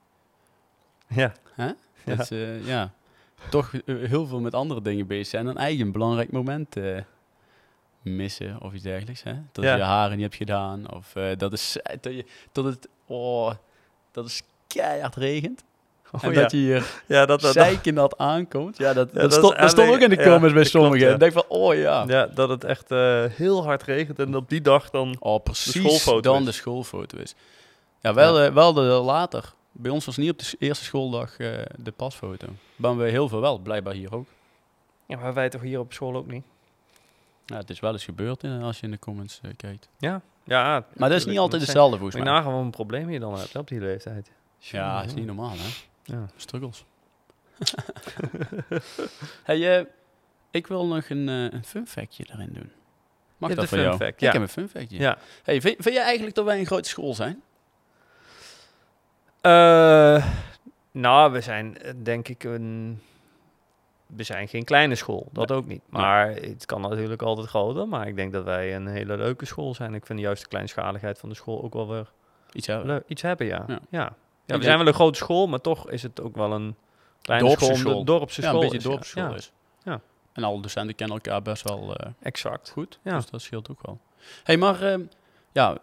[1.07, 1.33] Ja.
[1.53, 1.71] Hè?
[2.05, 2.15] Ja.
[2.15, 2.93] Dat ze ja,
[3.49, 6.75] toch heel veel met andere dingen bezig zijn en eigen een belangrijk moment
[8.01, 9.23] missen of iets dergelijks.
[9.23, 9.33] Hè?
[9.51, 9.75] Dat Ja.
[9.75, 13.53] je haren niet hebt gedaan of dat, is, dat, je, dat het oh,
[14.11, 15.63] dat is keihard regent.
[16.11, 16.41] Oh, en ja.
[16.41, 18.77] dat je hier ja, dat, dat, zeiken dat aankomt.
[18.77, 20.63] Ja, dat, Ja, dat, dat stond, is dat stond ook in de comments ja, bij
[20.63, 21.07] klopt, sommigen.
[21.07, 21.13] ja.
[21.13, 22.03] Ik denk van, oh ja.
[22.07, 25.15] ja, dat het echt eh, heel hard regent en op die dag dan...
[25.19, 26.45] Oh, precies schoolfoto dan is.
[26.45, 27.35] de schoolfoto is.
[27.99, 29.53] Ja, wel, eh, wel de, later.
[29.71, 32.47] Bij ons was niet op de eerste schooldag eh, de pasfoto.
[32.75, 34.27] Maar bij heel veel wel, blijkbaar hier ook.
[35.05, 36.43] Ja, maar wij toch hier op school ook niet?
[37.45, 39.89] Ja, het is wel eens gebeurd als je in de comments kijkt.
[39.97, 40.21] Ja.
[40.43, 42.31] Ja, Maar dat is niet altijd hetzelfde volgens mij.
[42.31, 44.31] nagaan wat een probleem je dan hebt op die leeftijd.
[44.57, 45.88] Ja, dat is niet normaal hè.
[46.03, 46.25] Ja.
[46.35, 46.85] Struggles.
[49.43, 49.85] hey, eh,
[50.51, 52.71] ik wil nog een, eh, een fun factje erin doen.
[53.37, 53.97] Mag dat van een jou?
[53.97, 54.31] fact, Ik ja.
[54.31, 54.97] heb een fun factje.
[54.97, 55.17] Ja.
[55.43, 57.41] Hey, vind, vind jij eigenlijk dat wij een grote school zijn?
[59.41, 60.25] Eh,
[60.91, 63.01] nou, we zijn denk ik een...
[64.05, 65.81] We zijn geen kleine school, dat ook niet.
[65.89, 67.87] Maar het kan natuurlijk altijd groter.
[67.87, 69.93] Maar ik denk dat wij een hele leuke school zijn.
[69.93, 72.11] Ik vind juist de kleinschaligheid van de school ook wel weer
[72.51, 73.03] Iets hebben.
[73.07, 73.63] Iets hebben, ja.
[73.67, 73.79] Ja.
[73.89, 74.15] ja.
[74.57, 76.75] We zijn wel een grote school, maar toch is het ook wel een
[77.21, 77.77] kleine Dorpse school.
[77.77, 77.99] school.
[77.99, 78.63] Een dorpse ja, school.
[78.63, 79.35] een beetje is, dorpsschool ja.
[79.35, 79.51] is.
[79.83, 80.01] Ja.
[80.33, 82.69] En alle docenten kennen elkaar best wel eh, Exact.
[82.69, 82.99] goed.
[83.03, 83.15] Ja.
[83.15, 83.99] Dus dat scheelt ook wel.
[84.43, 85.01] hey, maar ehm,
[85.51, 85.77] ja,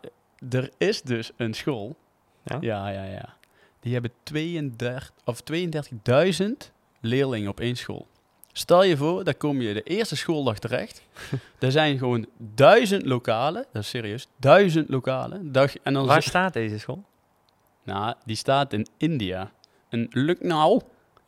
[0.50, 1.96] er is dus een school.
[2.42, 2.59] Ja?
[2.61, 3.35] Ja, ja, ja.
[3.81, 6.46] Die hebben 32 of 32.000
[7.00, 8.07] leerlingen op één school.
[8.52, 11.02] Stel je voor, daar kom je de eerste schooldag terecht.
[11.59, 13.66] er zijn gewoon duizend lokalen.
[13.72, 14.29] Dat is serieus.
[14.37, 15.52] Duizend lokalen.
[15.52, 17.05] Dag, en dan Waar staat deze school?
[17.87, 19.51] Nou, die staat in India.
[19.88, 20.81] Een Lucknow.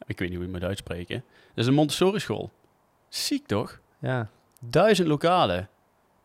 [0.06, 1.24] Ik weet niet hoe je het moet uitspreken.
[1.48, 2.50] Dat is een Montessori school.
[3.08, 3.80] Ziek toch?
[3.98, 4.28] Ja,
[4.60, 5.68] Duizend lokalen.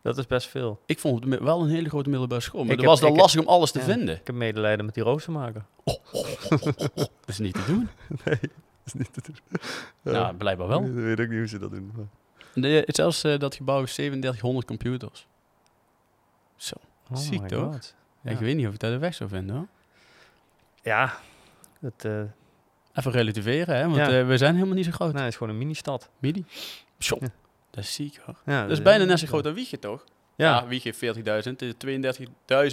[0.01, 0.79] dat is best veel.
[0.85, 2.63] Ik vond het wel een hele grote middelbare school.
[2.63, 3.85] Maar Ik het was dan heb- lastig om alles te ja.
[3.85, 4.15] vinden.
[4.15, 5.65] Ik heb medelijden met die roostermaker.
[6.95, 7.89] Dat is niet te doen.
[8.25, 8.49] Nee, dat
[8.85, 9.37] is niet te doen.
[10.13, 10.83] Nou, blijkbaar wel.
[10.83, 11.91] Ik weet ook niet hoe ze dat doen.
[11.95, 12.05] maar-
[12.63, 15.27] De, zelfs eh, dat gebouw heeft 3700 computers.
[16.55, 16.75] Zo.
[17.11, 17.79] Oh Ziek, toch?
[18.23, 19.67] Ik weet niet of ik daar de weg zou vinden hoor.
[20.83, 21.13] Ja,
[21.79, 22.21] dat, eh
[22.93, 23.83] Even relativeren, hè?
[23.83, 24.19] Want Ja.
[24.19, 25.11] eh, we zijn helemaal niet zo groot.
[25.11, 26.09] nou, het is gewoon een mini-stad.
[26.19, 26.45] Midi.
[26.99, 27.17] Zo.
[27.19, 27.27] Ja.
[27.69, 28.35] Dat is ziek hoor.
[28.45, 30.03] Ja, Dat is eh, bijna net zo groot als Wiegen toch?
[30.35, 31.57] Ja, Ja, Wiegen heeft 40.000.
[31.59, 31.73] Het is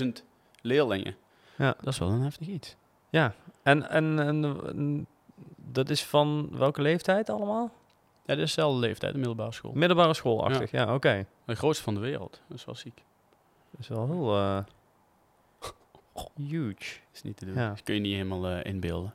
[0.03, 0.25] 32.000
[0.63, 1.17] leerlingen.
[1.57, 1.75] Ja.
[1.81, 2.77] Dat is wel een heftig iets.
[3.11, 3.35] ja.
[3.63, 5.07] En, en, en, en
[5.57, 7.73] dat is van welke leeftijd allemaal?
[8.27, 9.73] Ja, dit is dezelfde leeftijd, de middelbare school.
[9.75, 11.27] Middelbare schoolachtig, ja, oké.
[11.45, 12.41] De grootste van de wereld.
[12.49, 13.03] Dat is wel ziek.
[13.71, 14.59] Dat is wel heel eh,
[16.35, 16.75] huge.
[16.75, 17.55] Dat is niet te doen.
[17.55, 17.69] Ja.
[17.69, 19.15] Dat kun je niet helemaal eh, inbeelden.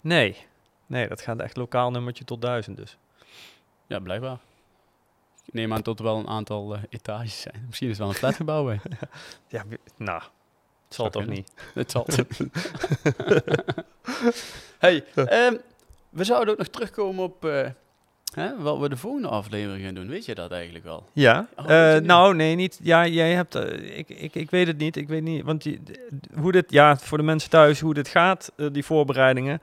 [0.00, 0.36] Nee.
[0.86, 2.96] Nee, dat gaat echt lokaal nummertje tot duizend dus.
[3.86, 4.38] Ja, blijkbaar.
[5.44, 7.64] Ik neem aan dat er wel een aantal eh, etages zijn.
[7.66, 8.80] Misschien is het wel een flatgebouw bij.
[9.48, 9.64] Ja,
[9.96, 10.22] nou,
[10.84, 11.52] het zal Zou toch niet.
[11.74, 12.06] Het zal.
[14.78, 15.56] hey, ehm,
[16.10, 17.70] we zouden ook nog terugkomen op eh,
[18.34, 20.08] hè, wat we de volgende aflevering gaan doen.
[20.08, 21.04] Weet je dat eigenlijk wel?
[21.12, 22.78] Ja, Oh, eh, nou nee, niet.
[22.82, 23.54] Ja, jij hebt.
[23.54, 24.96] eh, ik, ik, ik weet het niet.
[24.96, 25.42] Ik weet niet.
[25.44, 25.80] Want die,
[26.40, 29.60] hoe dit, ja, voor de mensen thuis, hoe dit gaat, eh, die voorbereidingen.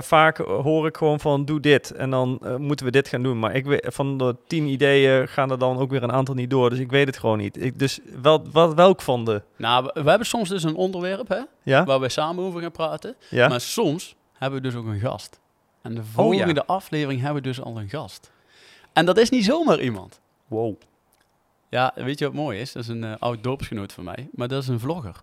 [0.00, 3.38] vaak hoor ik gewoon van doe dit en dan moeten we dit gaan doen.
[3.38, 6.50] Maar ik weet, van de tien ideeën gaan er dan ook weer een aantal niet
[6.50, 6.70] door.
[6.70, 7.62] Dus ik weet het gewoon niet.
[7.62, 9.42] Ik, dus wel, wat, welk van de?
[9.56, 11.84] Nou, we, we hebben soms dus een onderwerp hè, Ja?
[11.84, 13.14] waar we samen over gaan praten.
[13.30, 13.48] Ja?
[13.48, 15.40] Maar soms hebben we dus ook een gast.
[15.86, 16.12] En de Oh, ja.
[16.12, 18.30] volgende aflevering hebben we dus al een gast.
[18.92, 20.20] En dat is niet zomaar iemand.
[20.46, 20.74] Wow.
[21.68, 22.72] Ja, weet je wat mooi is?
[22.72, 24.28] Dat is een eh, oud dorpsgenoot van mij.
[24.32, 25.22] Maar dat is een vlogger.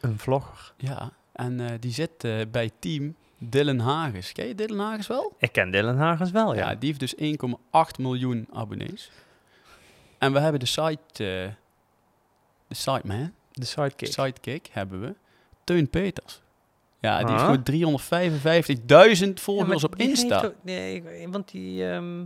[0.00, 0.72] Een vlogger.
[0.76, 4.32] Ja, en eh, die zit eh, bij team Dylan Hagens.
[4.32, 5.34] Ken je Dylan Hagens wel?
[5.38, 6.74] Ik ken Dylan Hagens wel, Ja, ja.
[6.76, 7.14] die heeft dus
[7.94, 9.10] 1,8 miljoen abonnees.
[10.18, 14.12] En we hebben de site, de site man, De sidekick.
[14.12, 15.14] sidekick hebben we,
[15.64, 16.40] Teun Peters.
[17.06, 17.46] Ja, die heeft Ah.
[17.46, 20.42] gewoon 355.000 volgers op Insta.
[20.44, 22.16] ook- nee, want die, ehm,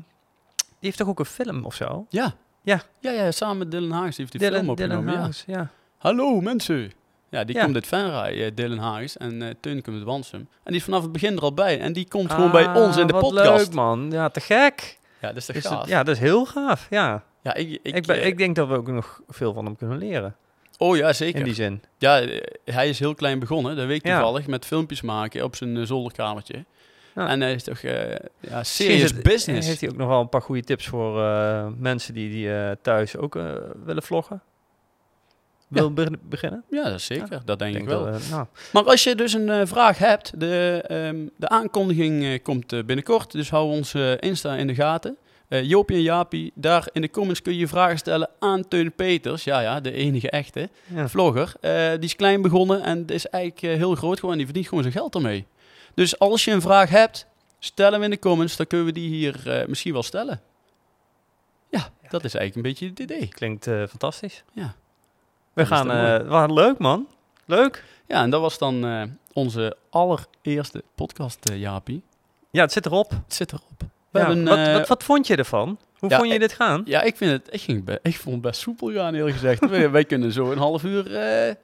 [0.57, 2.07] die heeft toch ook een film of zo?
[2.09, 2.35] Ja.
[2.63, 2.83] Ja.
[3.01, 5.13] Ja, ja, samen met Dylan Hagens heeft die Dylan, film opgenomen.
[5.13, 5.19] ja.
[5.19, 5.69] Hagens, ja.
[5.99, 6.93] Hallo mensen.
[7.31, 7.63] Ja, die Ja.
[7.63, 9.17] komt uit Venray, eh, Dylan Hagens.
[9.17, 10.41] En eh Teun komt uit Wansum.
[10.41, 11.81] En die is vanaf het begin er al bij.
[11.81, 13.67] En die komt gewoon bij ons in de Ah, wat podcast.
[13.67, 14.11] leuk, man.
[14.11, 14.99] Ja, te gek.
[15.21, 15.81] Ja, dat is Is gaaf?
[15.81, 16.87] het- ja, dat is heel gaaf.
[16.91, 17.25] Ja.
[17.43, 19.77] Ja, ik, ik, Ik, ben, eh, ik denk dat we ook nog veel van hem
[19.77, 20.37] kunnen leren.
[20.81, 21.39] Oh ja, zeker.
[21.39, 21.83] In die zin.
[21.99, 24.19] Ja, eh, hij is heel klein begonnen, dat weet ik Ja.
[24.21, 26.65] toevallig, met filmpjes maken op zijn eh, zolderkamertje.
[27.15, 27.29] Ja.
[27.29, 29.67] En hij is toch eh ja, serious het- business.
[29.69, 31.13] Heeft hij ook nog wel een paar goede tips voor
[31.79, 33.35] mensen die, die thuis ook
[33.85, 34.43] willen vloggen?
[35.69, 36.65] Wil be- beginnen?
[36.71, 37.43] Ja, dat zeker.
[37.45, 38.05] dat denk ik, wel.
[38.05, 43.33] we- nou, Maar als je dus een vraag hebt, de, ehm, de aankondiging komt binnenkort.
[43.33, 45.17] Dus hou ons Insta in de gaten.
[45.51, 49.45] Eh Jopie en Jaapie, daar in de comments kun je vragen stellen aan Teun Peters.
[49.45, 51.09] Ja, ja, de enige echte ja.
[51.09, 51.53] vlogger.
[51.61, 54.37] Eh, die is klein begonnen en is eigenlijk eh, heel groot geworden.
[54.37, 55.47] Die verdient gewoon zijn geld ermee.
[55.95, 57.27] Dus als je een vraag hebt,
[57.59, 58.57] stel hem in de comments.
[58.57, 60.41] Dan kunnen we die hier misschien wel stellen.
[61.71, 63.29] Ja, dat is eigenlijk een beetje het idee.
[63.29, 64.45] Klinkt fantastisch.
[64.53, 64.75] Ja.
[65.53, 67.07] We gaan, wat leuk man.
[67.45, 67.85] Leuk.
[68.07, 68.85] Ja, en dat was dan
[69.33, 72.03] onze allereerste podcast, eh, Jaapie.
[72.51, 73.11] Ja, het zit erop.
[73.11, 73.83] Het zit erop.
[74.11, 75.79] We Ja, hebben, wat, eh, wat, wat vond je ervan?
[75.99, 76.83] Hoe ja, vond je dit gaan?
[76.85, 79.69] Ja, ik, vind het, ik, ging ik vond het best soepel gaan, eerlijk gezegd.
[79.69, 81.55] wij, wij kunnen zo een half uur eh,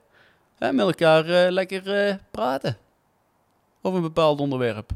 [0.59, 2.77] met elkaar eh, lekker praten.
[3.83, 4.91] Over een bepaald onderwerp.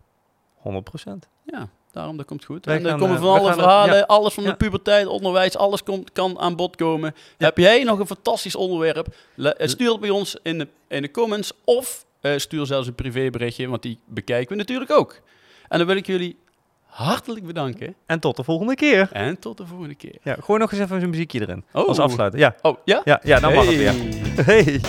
[0.59, 1.13] 100%.
[1.45, 2.65] Ja, daarom, dat komt goed.
[2.65, 4.03] Wij en dan gaan, komen van alle het- verhalen, ja.
[4.03, 7.15] alles van de puberteit, onderwijs, alles komt, kan aan bod komen.
[7.39, 9.07] Heb jij nog een fantastisch onderwerp?
[9.35, 12.05] Le- stuur het bij ons in de, in de comments of
[12.37, 15.21] stuur zelfs een privéberichtje, want die bekijken we natuurlijk ook.
[15.69, 16.39] En dan wil ik jullie
[16.91, 19.09] hartelijk bedanken En tot de volgende keer.
[19.13, 20.17] en tot de volgende keer.
[20.23, 21.65] Ja, gooi nog eens even een muziekje erin.
[21.73, 21.89] Oh.
[21.89, 22.39] Als afsluiten.
[22.41, 23.01] Ja, Oh, ja?
[23.05, 23.93] ja, ja dan mag het weer.
[24.45, 24.63] Hey.
[24.63, 24.81] Hey.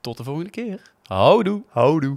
[0.00, 0.80] Tot de volgende keer.
[1.06, 1.62] Houdoe.
[1.68, 2.16] Houdoe.